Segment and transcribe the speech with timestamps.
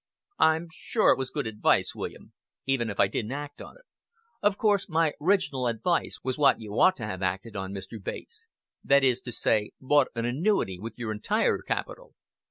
[0.39, 2.33] "I'm sure it was good advice, William
[2.65, 3.83] even if I didn't act on it."
[4.41, 8.03] "Of course my orig'nal advice was what you ought to have acted on, Mr.
[8.03, 8.47] Bates.
[8.83, 12.15] That is to say, bought an annuity with your entire capital."